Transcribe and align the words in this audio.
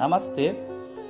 Namastê, 0.00 0.56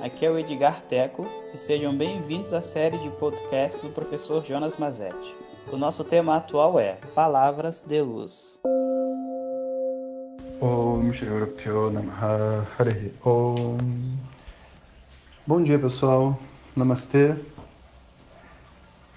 aqui 0.01 0.25
é 0.25 0.29
o 0.29 0.37
Edgar 0.37 0.81
Teco 0.81 1.25
e 1.53 1.57
sejam 1.57 1.97
bem-vindos 1.97 2.51
à 2.51 2.59
série 2.59 2.97
de 2.97 3.09
podcast 3.11 3.81
do 3.81 3.87
professor 3.87 4.43
Jonas 4.43 4.75
Mazetti. 4.75 5.33
O 5.71 5.77
nosso 5.77 6.03
tema 6.03 6.35
atual 6.35 6.77
é 6.77 6.97
Palavras 7.15 7.81
de 7.87 8.01
Luz. 8.01 8.59
Om 10.59 11.09
Om. 13.23 13.77
Bom 15.47 15.63
dia, 15.63 15.79
pessoal. 15.79 16.37
Namastê. 16.75 17.37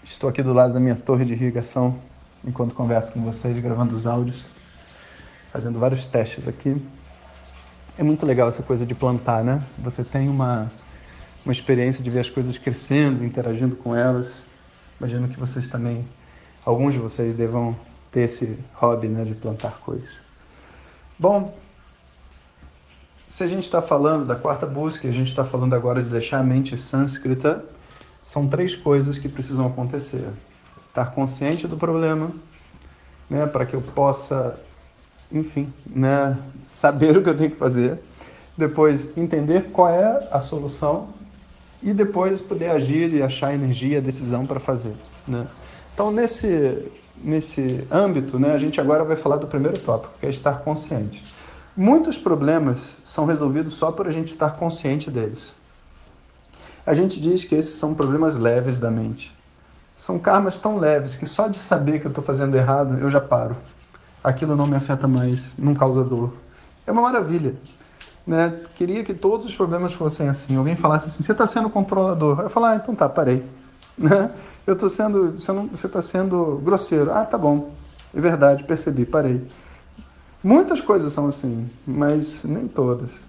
Estou 0.04 0.30
aqui 0.30 0.40
do 0.40 0.52
lado 0.52 0.72
da 0.72 0.78
minha 0.78 0.94
torre 0.94 1.24
de 1.24 1.32
irrigação 1.32 1.98
enquanto 2.46 2.76
converso 2.76 3.12
com 3.12 3.24
vocês, 3.24 3.58
gravando 3.58 3.92
os 3.92 4.06
áudios, 4.06 4.46
fazendo 5.50 5.80
vários 5.80 6.06
testes 6.06 6.46
aqui. 6.46 6.80
É 7.96 8.02
muito 8.02 8.26
legal 8.26 8.48
essa 8.48 8.62
coisa 8.62 8.84
de 8.84 8.92
plantar, 8.92 9.44
né? 9.44 9.62
Você 9.78 10.02
tem 10.02 10.28
uma, 10.28 10.68
uma 11.44 11.52
experiência 11.52 12.02
de 12.02 12.10
ver 12.10 12.20
as 12.20 12.28
coisas 12.28 12.58
crescendo, 12.58 13.24
interagindo 13.24 13.76
com 13.76 13.94
elas. 13.94 14.44
Imagino 14.98 15.28
que 15.28 15.38
vocês 15.38 15.68
também, 15.68 16.04
alguns 16.64 16.94
de 16.94 16.98
vocês, 16.98 17.34
devam 17.34 17.76
ter 18.10 18.22
esse 18.22 18.58
hobby 18.74 19.06
né, 19.06 19.22
de 19.22 19.34
plantar 19.34 19.78
coisas. 19.78 20.10
Bom, 21.16 21.56
se 23.28 23.44
a 23.44 23.46
gente 23.46 23.62
está 23.64 23.80
falando 23.80 24.24
da 24.24 24.34
quarta 24.34 24.66
busca, 24.66 25.06
a 25.06 25.12
gente 25.12 25.28
está 25.28 25.44
falando 25.44 25.74
agora 25.74 26.02
de 26.02 26.08
deixar 26.08 26.40
a 26.40 26.42
mente 26.42 26.76
sânscrita, 26.76 27.64
são 28.24 28.48
três 28.48 28.74
coisas 28.74 29.18
que 29.18 29.28
precisam 29.28 29.66
acontecer. 29.66 30.28
Estar 30.88 31.06
consciente 31.06 31.68
do 31.68 31.76
problema, 31.76 32.32
né, 33.30 33.46
para 33.46 33.64
que 33.64 33.74
eu 33.74 33.82
possa, 33.82 34.58
enfim, 35.32 35.72
né, 35.86 36.36
saber 36.62 37.16
o 37.16 37.22
que 37.22 37.28
eu 37.28 37.36
tenho 37.36 37.50
que 37.50 37.56
fazer. 37.56 37.98
Depois, 38.56 39.16
entender 39.16 39.70
qual 39.72 39.88
é 39.88 40.28
a 40.30 40.38
solução 40.38 41.08
e 41.82 41.92
depois 41.92 42.40
poder 42.40 42.70
agir 42.70 43.12
e 43.12 43.22
achar 43.22 43.52
energia, 43.52 44.00
decisão 44.00 44.46
para 44.46 44.60
fazer. 44.60 44.94
Né? 45.26 45.46
Então, 45.92 46.10
nesse, 46.10 46.90
nesse 47.22 47.86
âmbito, 47.90 48.38
né, 48.38 48.52
a 48.52 48.58
gente 48.58 48.80
agora 48.80 49.04
vai 49.04 49.16
falar 49.16 49.36
do 49.36 49.46
primeiro 49.46 49.78
tópico, 49.80 50.14
que 50.18 50.26
é 50.26 50.30
estar 50.30 50.60
consciente. 50.60 51.24
Muitos 51.76 52.16
problemas 52.16 52.78
são 53.04 53.26
resolvidos 53.26 53.74
só 53.74 53.90
por 53.90 54.06
a 54.06 54.10
gente 54.10 54.30
estar 54.30 54.50
consciente 54.50 55.10
deles. 55.10 55.54
A 56.86 56.94
gente 56.94 57.20
diz 57.20 57.44
que 57.44 57.54
esses 57.54 57.76
são 57.76 57.94
problemas 57.94 58.38
leves 58.38 58.78
da 58.78 58.90
mente. 58.90 59.34
São 59.96 60.18
karmas 60.18 60.58
tão 60.58 60.76
leves 60.76 61.16
que 61.16 61.26
só 61.26 61.48
de 61.48 61.58
saber 61.58 61.98
que 61.98 62.06
eu 62.06 62.10
estou 62.10 62.22
fazendo 62.22 62.54
errado 62.56 62.98
eu 62.98 63.10
já 63.10 63.20
paro. 63.20 63.56
Aquilo 64.24 64.56
não 64.56 64.66
me 64.66 64.74
afeta 64.74 65.06
mais, 65.06 65.52
não 65.58 65.74
causa 65.74 66.02
dor. 66.02 66.32
É 66.86 66.92
uma 66.92 67.02
maravilha. 67.02 67.54
Né? 68.26 68.62
Queria 68.74 69.04
que 69.04 69.12
todos 69.12 69.46
os 69.46 69.54
problemas 69.54 69.92
fossem 69.92 70.28
assim. 70.28 70.56
Alguém 70.56 70.74
falasse 70.74 71.08
assim: 71.08 71.22
você 71.22 71.32
está 71.32 71.46
sendo 71.46 71.68
controlador. 71.68 72.40
Eu 72.40 72.48
falar, 72.48 72.70
ah, 72.70 72.76
então 72.76 72.94
tá, 72.94 73.08
parei. 73.08 73.44
Né? 73.96 74.28
Eu 74.66 74.74
estou 74.74 74.88
sendo, 74.88 75.38
você 75.38 75.86
está 75.86 76.02
sendo 76.02 76.60
grosseiro. 76.64 77.12
Ah, 77.12 77.24
tá 77.24 77.38
bom. 77.38 77.70
É 78.12 78.20
verdade, 78.20 78.64
percebi, 78.64 79.04
parei. 79.04 79.46
Muitas 80.42 80.80
coisas 80.80 81.12
são 81.12 81.28
assim, 81.28 81.70
mas 81.86 82.42
nem 82.42 82.66
todas. 82.66 83.22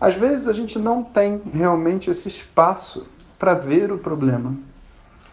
Às 0.00 0.14
vezes 0.14 0.48
a 0.48 0.52
gente 0.52 0.78
não 0.78 1.02
tem 1.02 1.40
realmente 1.52 2.10
esse 2.10 2.28
espaço 2.28 3.06
para 3.38 3.54
ver 3.54 3.90
o 3.90 3.98
problema, 3.98 4.54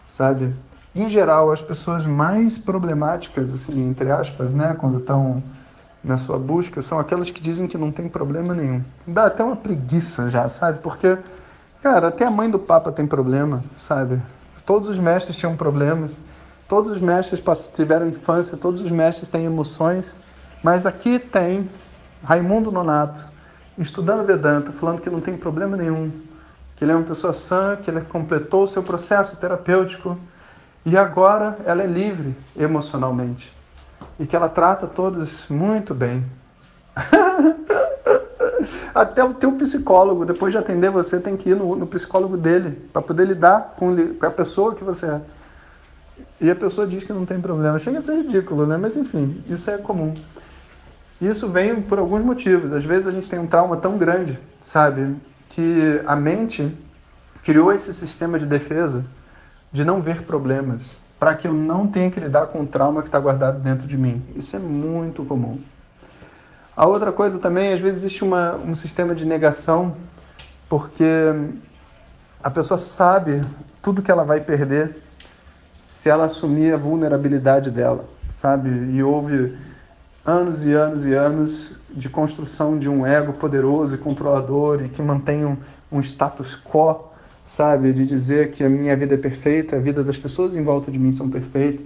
sabe? 0.06 0.54
Em 0.94 1.08
geral, 1.08 1.52
as 1.52 1.60
pessoas 1.60 2.06
mais 2.06 2.56
problemáticas, 2.56 3.52
assim, 3.52 3.88
entre 3.88 4.10
aspas, 4.10 4.52
né, 4.52 4.74
quando 4.78 4.98
estão 4.98 5.42
na 6.02 6.16
sua 6.16 6.38
busca, 6.38 6.80
são 6.80 6.98
aquelas 6.98 7.30
que 7.30 7.40
dizem 7.40 7.66
que 7.66 7.76
não 7.76 7.92
tem 7.92 8.08
problema 8.08 8.54
nenhum. 8.54 8.82
Dá 9.06 9.26
até 9.26 9.44
uma 9.44 9.56
preguiça 9.56 10.30
já, 10.30 10.48
sabe? 10.48 10.78
Porque, 10.78 11.18
cara, 11.82 12.08
até 12.08 12.24
a 12.24 12.30
mãe 12.30 12.50
do 12.50 12.58
Papa 12.58 12.90
tem 12.90 13.06
problema, 13.06 13.62
sabe? 13.76 14.20
Todos 14.64 14.88
os 14.88 14.98
mestres 14.98 15.36
tinham 15.36 15.56
problemas, 15.56 16.12
todos 16.66 16.92
os 16.92 17.00
mestres 17.00 17.42
tiveram 17.74 18.08
infância, 18.08 18.56
todos 18.56 18.80
os 18.80 18.90
mestres 18.90 19.28
têm 19.28 19.44
emoções, 19.44 20.18
mas 20.62 20.86
aqui 20.86 21.18
tem 21.18 21.68
Raimundo 22.22 22.72
Nonato, 22.72 23.24
estudando 23.76 24.26
Vedanta, 24.26 24.72
falando 24.72 25.00
que 25.00 25.10
não 25.10 25.20
tem 25.20 25.36
problema 25.36 25.76
nenhum, 25.76 26.10
que 26.76 26.84
ele 26.84 26.92
é 26.92 26.94
uma 26.94 27.04
pessoa 27.04 27.32
sã, 27.32 27.76
que 27.76 27.90
ele 27.90 28.00
completou 28.02 28.62
o 28.62 28.66
seu 28.66 28.82
processo 28.82 29.36
terapêutico 29.36 30.18
e 30.88 30.96
agora 30.96 31.58
ela 31.66 31.82
é 31.82 31.86
livre 31.86 32.34
emocionalmente 32.56 33.52
e 34.18 34.26
que 34.26 34.34
ela 34.34 34.48
trata 34.48 34.86
todos 34.86 35.44
muito 35.50 35.94
bem. 35.94 36.24
Até 38.94 39.22
o 39.22 39.34
teu 39.34 39.52
psicólogo, 39.52 40.24
depois 40.24 40.50
de 40.50 40.58
atender 40.58 40.90
você, 40.90 41.20
tem 41.20 41.36
que 41.36 41.50
ir 41.50 41.56
no, 41.56 41.76
no 41.76 41.86
psicólogo 41.86 42.38
dele 42.38 42.88
para 42.90 43.02
poder 43.02 43.26
lidar 43.26 43.74
com, 43.78 43.94
com 44.14 44.26
a 44.26 44.30
pessoa 44.30 44.74
que 44.74 44.82
você 44.82 45.06
é. 45.06 45.20
E 46.40 46.50
a 46.50 46.56
pessoa 46.56 46.86
diz 46.86 47.04
que 47.04 47.12
não 47.12 47.26
tem 47.26 47.38
problema. 47.38 47.78
Chega 47.78 47.98
a 47.98 48.02
ser 48.02 48.16
ridículo, 48.16 48.66
né? 48.66 48.78
Mas 48.78 48.96
enfim, 48.96 49.44
isso 49.46 49.70
é 49.70 49.76
comum. 49.76 50.14
Isso 51.20 51.50
vem 51.50 51.82
por 51.82 51.98
alguns 51.98 52.22
motivos. 52.22 52.72
Às 52.72 52.84
vezes 52.84 53.06
a 53.06 53.10
gente 53.10 53.28
tem 53.28 53.38
um 53.38 53.46
trauma 53.46 53.76
tão 53.76 53.98
grande, 53.98 54.38
sabe, 54.58 55.16
que 55.50 56.00
a 56.06 56.16
mente 56.16 56.74
criou 57.44 57.72
esse 57.72 57.92
sistema 57.92 58.38
de 58.38 58.46
defesa 58.46 59.04
de 59.72 59.84
não 59.84 60.00
ver 60.00 60.22
problemas, 60.22 60.96
para 61.18 61.34
que 61.34 61.46
eu 61.46 61.52
não 61.52 61.86
tenha 61.86 62.10
que 62.10 62.20
lidar 62.20 62.46
com 62.46 62.62
o 62.62 62.66
trauma 62.66 63.02
que 63.02 63.08
está 63.08 63.18
guardado 63.18 63.60
dentro 63.60 63.86
de 63.86 63.98
mim. 63.98 64.22
Isso 64.34 64.56
é 64.56 64.58
muito 64.58 65.24
comum. 65.24 65.58
A 66.76 66.86
outra 66.86 67.10
coisa 67.10 67.38
também, 67.38 67.72
às 67.72 67.80
vezes 67.80 68.04
existe 68.04 68.22
uma, 68.22 68.54
um 68.54 68.74
sistema 68.74 69.14
de 69.14 69.24
negação, 69.24 69.96
porque 70.68 71.04
a 72.42 72.48
pessoa 72.50 72.78
sabe 72.78 73.44
tudo 73.82 74.00
que 74.00 74.10
ela 74.10 74.24
vai 74.24 74.40
perder 74.40 74.96
se 75.86 76.08
ela 76.08 76.26
assumir 76.26 76.72
a 76.72 76.76
vulnerabilidade 76.76 77.70
dela, 77.70 78.04
sabe? 78.30 78.68
E 78.68 79.02
houve 79.02 79.56
anos 80.24 80.64
e 80.64 80.72
anos 80.74 81.04
e 81.04 81.14
anos 81.14 81.76
de 81.90 82.08
construção 82.08 82.78
de 82.78 82.88
um 82.88 83.06
ego 83.06 83.32
poderoso 83.32 83.94
e 83.94 83.98
controlador 83.98 84.82
e 84.84 84.88
que 84.88 85.00
mantém 85.00 85.44
um, 85.44 85.56
um 85.90 86.00
status 86.00 86.54
quo, 86.54 87.10
sabe? 87.48 87.92
De 87.92 88.04
dizer 88.04 88.50
que 88.50 88.62
a 88.62 88.68
minha 88.68 88.94
vida 88.94 89.14
é 89.14 89.18
perfeita, 89.18 89.76
a 89.76 89.80
vida 89.80 90.04
das 90.04 90.18
pessoas 90.18 90.54
em 90.54 90.62
volta 90.62 90.90
de 90.90 90.98
mim 90.98 91.10
são 91.10 91.30
perfeitas. 91.30 91.84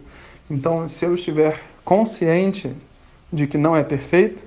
Então, 0.51 0.89
se 0.89 1.05
eu 1.05 1.15
estiver 1.15 1.61
consciente 1.85 2.75
de 3.33 3.47
que 3.47 3.57
não 3.57 3.77
é 3.77 3.85
perfeito, 3.85 4.43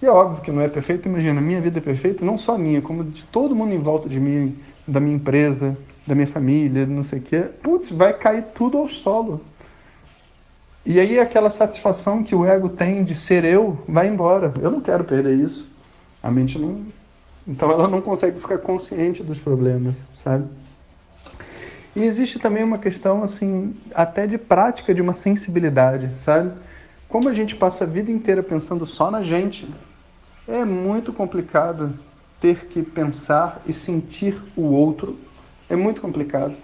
e 0.00 0.06
é 0.06 0.10
óbvio 0.10 0.42
que 0.42 0.52
não 0.52 0.62
é 0.62 0.68
perfeito, 0.68 1.08
imagina, 1.08 1.40
minha 1.40 1.60
vida 1.60 1.78
é 1.78 1.82
perfeita, 1.82 2.24
não 2.24 2.38
só 2.38 2.54
a 2.54 2.58
minha, 2.58 2.80
como 2.80 3.02
de 3.02 3.24
todo 3.24 3.56
mundo 3.56 3.74
em 3.74 3.78
volta 3.78 4.08
de 4.08 4.20
mim, 4.20 4.56
da 4.86 5.00
minha 5.00 5.16
empresa, 5.16 5.76
da 6.06 6.14
minha 6.14 6.26
família, 6.26 6.86
não 6.86 7.02
sei 7.02 7.18
o 7.18 7.22
quê, 7.22 7.40
putz, 7.62 7.90
vai 7.90 8.12
cair 8.12 8.44
tudo 8.54 8.78
ao 8.78 8.88
solo. 8.88 9.40
E 10.84 11.00
aí 11.00 11.18
aquela 11.18 11.50
satisfação 11.50 12.22
que 12.22 12.36
o 12.36 12.46
ego 12.46 12.68
tem 12.68 13.02
de 13.02 13.16
ser 13.16 13.44
eu 13.44 13.76
vai 13.88 14.06
embora. 14.06 14.54
Eu 14.62 14.70
não 14.70 14.80
quero 14.80 15.02
perder 15.02 15.34
isso. 15.34 15.68
A 16.22 16.30
mente 16.30 16.56
não. 16.56 16.86
Então 17.46 17.70
ela 17.70 17.86
não 17.86 18.00
consegue 18.00 18.40
ficar 18.40 18.58
consciente 18.58 19.22
dos 19.22 19.38
problemas, 19.38 19.96
sabe? 20.12 20.46
E 21.94 22.04
existe 22.04 22.38
também 22.38 22.62
uma 22.62 22.78
questão 22.78 23.22
assim, 23.22 23.74
até 23.94 24.26
de 24.26 24.36
prática 24.36 24.94
de 24.94 25.00
uma 25.00 25.14
sensibilidade, 25.14 26.14
sabe? 26.16 26.52
Como 27.08 27.28
a 27.28 27.34
gente 27.34 27.54
passa 27.54 27.84
a 27.84 27.86
vida 27.86 28.10
inteira 28.10 28.42
pensando 28.42 28.84
só 28.84 29.10
na 29.10 29.22
gente, 29.22 29.66
é 30.46 30.64
muito 30.64 31.12
complicado 31.12 31.98
ter 32.40 32.66
que 32.66 32.82
pensar 32.82 33.62
e 33.66 33.72
sentir 33.72 34.40
o 34.56 34.62
outro. 34.62 35.16
É 35.70 35.76
muito 35.76 36.00
complicado. 36.00 36.54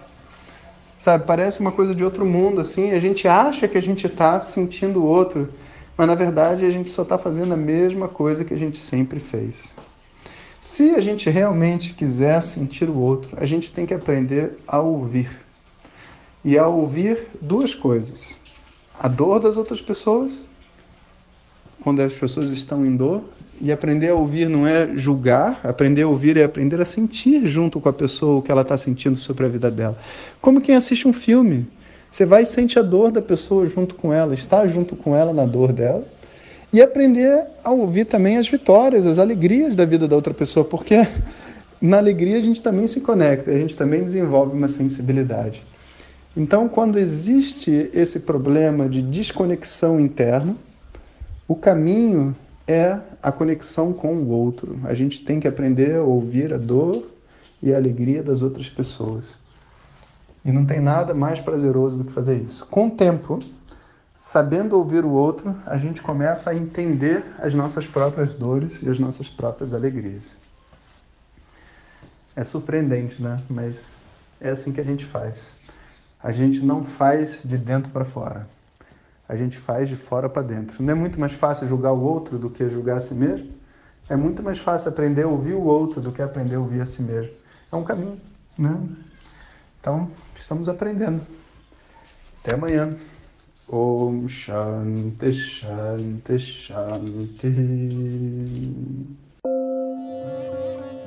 Sabe, 0.97 1.25
parece 1.25 1.59
uma 1.59 1.71
coisa 1.71 1.95
de 1.95 2.03
outro 2.03 2.25
mundo, 2.25 2.61
assim. 2.61 2.91
A 2.91 2.99
gente 2.99 3.27
acha 3.27 3.67
que 3.67 3.77
a 3.77 3.81
gente 3.81 4.05
está 4.07 4.39
sentindo 4.39 5.01
o 5.01 5.05
outro, 5.05 5.49
mas 5.97 6.07
na 6.07 6.15
verdade 6.15 6.65
a 6.65 6.71
gente 6.71 6.89
só 6.89 7.01
está 7.01 7.17
fazendo 7.17 7.53
a 7.53 7.57
mesma 7.57 8.07
coisa 8.07 8.45
que 8.45 8.53
a 8.53 8.57
gente 8.57 8.77
sempre 8.77 9.19
fez. 9.19 9.73
Se 10.63 10.91
a 10.91 11.01
gente 11.01 11.29
realmente 11.29 11.93
quiser 11.93 12.41
sentir 12.41 12.89
o 12.89 12.97
outro, 12.97 13.31
a 13.35 13.45
gente 13.45 13.69
tem 13.69 13.85
que 13.85 13.93
aprender 13.93 14.53
a 14.65 14.79
ouvir. 14.79 15.29
E 16.43 16.57
a 16.57 16.65
ouvir 16.67 17.27
duas 17.41 17.75
coisas: 17.75 18.37
a 18.97 19.09
dor 19.09 19.41
das 19.41 19.57
outras 19.57 19.81
pessoas, 19.81 20.31
quando 21.83 22.01
as 22.01 22.13
pessoas 22.13 22.49
estão 22.49 22.85
em 22.85 22.95
dor, 22.95 23.25
e 23.59 23.73
aprender 23.73 24.07
a 24.07 24.15
ouvir 24.15 24.47
não 24.47 24.65
é 24.65 24.95
julgar, 24.95 25.59
aprender 25.65 26.03
a 26.03 26.07
ouvir 26.07 26.37
é 26.37 26.45
aprender 26.45 26.79
a 26.79 26.85
sentir 26.85 27.45
junto 27.45 27.81
com 27.81 27.89
a 27.89 27.93
pessoa 27.93 28.39
o 28.39 28.41
que 28.41 28.49
ela 28.49 28.61
está 28.61 28.77
sentindo 28.77 29.17
sobre 29.17 29.45
a 29.45 29.49
vida 29.49 29.69
dela. 29.69 29.99
Como 30.39 30.61
quem 30.61 30.75
assiste 30.75 31.05
um 31.05 31.13
filme. 31.13 31.67
Você 32.09 32.25
vai 32.25 32.43
e 32.43 32.45
sente 32.45 32.79
a 32.79 32.81
dor 32.81 33.11
da 33.11 33.21
pessoa 33.21 33.67
junto 33.67 33.95
com 33.95 34.13
ela, 34.13 34.33
está 34.33 34.65
junto 34.65 34.95
com 34.95 35.13
ela 35.13 35.33
na 35.33 35.45
dor 35.45 35.73
dela. 35.73 36.07
E 36.73 36.81
aprender 36.81 37.45
a 37.63 37.71
ouvir 37.71 38.05
também 38.05 38.37
as 38.37 38.49
vitórias, 38.49 39.05
as 39.05 39.19
alegrias 39.19 39.75
da 39.75 39.85
vida 39.85 40.07
da 40.07 40.15
outra 40.15 40.33
pessoa, 40.33 40.65
porque 40.65 41.07
na 41.79 41.97
alegria 41.97 42.39
a 42.39 42.41
gente 42.41 42.63
também 42.63 42.87
se 42.87 43.01
conecta, 43.01 43.51
a 43.51 43.57
gente 43.59 43.77
também 43.77 44.03
desenvolve 44.03 44.57
uma 44.57 44.67
sensibilidade. 44.67 45.63
Então, 46.35 46.67
quando 46.67 46.97
existe 46.97 47.91
esse 47.93 48.21
problema 48.21 48.89
de 48.89 49.03
desconexão 49.03 49.99
interna, 49.99 50.55
o 51.47 51.55
caminho 51.55 52.35
é 52.67 52.97
a 53.21 53.31
conexão 53.31 53.93
com 53.93 54.15
o 54.15 54.29
outro. 54.29 54.79
A 54.85 54.95
gente 54.95 55.23
tem 55.23 55.39
que 55.39 55.47
aprender 55.47 55.97
a 55.97 56.01
ouvir 56.01 56.55
a 56.55 56.57
dor 56.57 57.07
e 57.61 57.71
a 57.71 57.77
alegria 57.77 58.23
das 58.23 58.41
outras 58.41 58.67
pessoas. 58.67 59.35
E 60.43 60.51
não 60.51 60.65
tem 60.65 60.79
nada 60.79 61.13
mais 61.13 61.39
prazeroso 61.39 61.99
do 61.99 62.05
que 62.05 62.11
fazer 62.11 62.41
isso. 62.41 62.65
Com 62.65 62.87
o 62.87 62.91
tempo, 62.91 63.37
sabendo 64.13 64.77
ouvir 64.77 65.03
o 65.03 65.09
outro, 65.09 65.55
a 65.65 65.77
gente 65.77 66.01
começa 66.01 66.49
a 66.49 66.55
entender 66.55 67.23
as 67.39 67.53
nossas 67.53 67.85
próprias 67.85 68.33
dores 68.33 68.81
e 68.81 68.89
as 68.89 68.99
nossas 68.99 69.29
próprias 69.29 69.73
alegrias. 69.73 70.37
É 72.35 72.43
surpreendente, 72.43 73.21
né? 73.21 73.41
Mas 73.49 73.85
é 74.39 74.49
assim 74.49 74.71
que 74.71 74.81
a 74.81 74.83
gente 74.83 75.05
faz. 75.05 75.51
A 76.21 76.31
gente 76.31 76.61
não 76.61 76.83
faz 76.83 77.41
de 77.43 77.57
dentro 77.57 77.91
para 77.91 78.05
fora. 78.05 78.47
A 79.27 79.35
gente 79.35 79.57
faz 79.57 79.89
de 79.89 79.95
fora 79.95 80.29
para 80.29 80.41
dentro. 80.41 80.81
Não 80.81 80.93
é 80.93 80.95
muito 80.95 81.19
mais 81.19 81.33
fácil 81.33 81.67
julgar 81.67 81.91
o 81.91 82.01
outro 82.01 82.37
do 82.37 82.49
que 82.49 82.67
julgar 82.69 82.97
a 82.97 82.99
si 82.99 83.13
mesmo? 83.13 83.53
É 84.09 84.15
muito 84.15 84.43
mais 84.43 84.57
fácil 84.57 84.89
aprender 84.89 85.23
a 85.23 85.27
ouvir 85.27 85.53
o 85.53 85.63
outro 85.63 86.01
do 86.01 86.11
que 86.11 86.21
aprender 86.21 86.55
a 86.55 86.59
ouvir 86.59 86.81
a 86.81 86.85
si 86.85 87.01
mesmo. 87.01 87.33
É 87.71 87.75
um 87.75 87.83
caminho, 87.83 88.19
né? 88.57 88.77
Então, 89.79 90.09
estamos 90.35 90.69
aprendendo. 90.69 91.25
Até 92.41 92.53
amanhã. 92.53 92.97
Om 93.69 94.27
Shanti 94.27 95.31
Shanti 95.31 96.39
Shanti. 96.39 97.47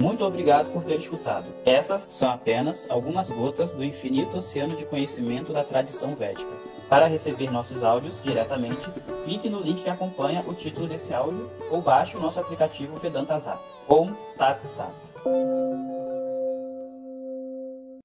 Muito 0.01 0.25
obrigado 0.25 0.73
por 0.73 0.85
ter 0.85 0.97
escutado. 0.97 1.47
Essas 1.65 2.07
são 2.09 2.31
apenas 2.31 2.89
algumas 2.91 3.31
gotas 3.31 3.73
do 3.75 3.85
infinito 3.85 4.39
oceano 4.39 4.77
de 4.77 4.85
conhecimento 4.87 5.53
da 5.53 5.65
tradição 5.65 6.15
védica. 6.15 6.51
Para 6.89 7.07
receber 7.07 7.51
nossos 7.51 7.83
áudios 7.83 8.23
diretamente, 8.23 8.91
clique 9.25 9.49
no 9.49 9.61
link 9.61 9.83
que 9.83 9.91
acompanha 9.91 10.45
o 10.47 10.55
título 10.55 10.87
desse 10.87 11.13
áudio 11.13 11.51
ou 11.71 11.83
baixe 11.83 12.17
o 12.17 12.21
nosso 12.21 12.41
aplicativo 12.41 12.97
Vedanta 12.97 13.39
Zap. 13.39 13.63
Om 13.89 14.15
Tat 14.39 14.65
Sat. 14.67 14.95